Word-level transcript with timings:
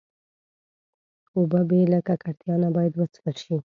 اوبه 1.35 1.59
بې 1.69 1.81
له 1.91 1.99
ککړتیا 2.07 2.55
نه 2.63 2.69
باید 2.75 2.93
وڅښل 2.95 3.35
شي. 3.43 3.55